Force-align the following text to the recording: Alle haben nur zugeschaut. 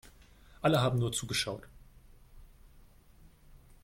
Alle 0.63 0.81
haben 0.81 0.97
nur 0.97 1.11
zugeschaut. 1.11 1.61